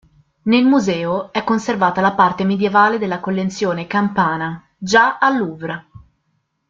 [0.45, 5.89] Nel museo è conservata la parte medievale della collezione Campana, già al Louvre.